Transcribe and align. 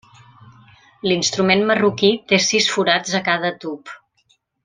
L'instrument 1.09 1.61
marroquí 1.71 2.09
té 2.33 2.41
sis 2.47 2.71
forats 2.77 3.15
a 3.21 3.23
cada 3.31 3.53
tub. 3.65 3.93